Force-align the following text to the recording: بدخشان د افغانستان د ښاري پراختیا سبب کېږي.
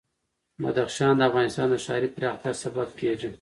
بدخشان 0.63 1.13
د 1.17 1.21
افغانستان 1.29 1.67
د 1.71 1.75
ښاري 1.85 2.09
پراختیا 2.15 2.51
سبب 2.63 2.89
کېږي. 2.99 3.29